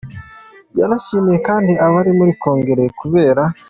Yanashimiye 0.79 1.37
kandi 1.47 1.73
abari 1.85 2.11
muri 2.19 2.31
Kongere 2.41 2.83
kubera 2.99 3.43